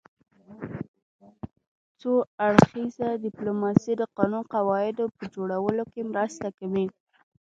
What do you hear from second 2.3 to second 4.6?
اړخیزه ډیپلوماسي د قانوني